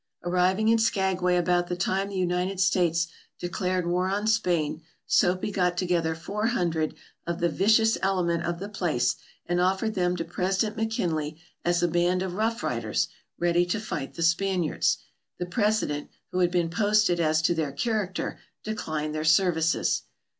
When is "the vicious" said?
7.39-7.99